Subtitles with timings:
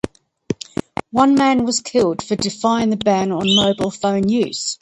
[1.11, 4.79] One man was killed for defying the ban on mobile phone use.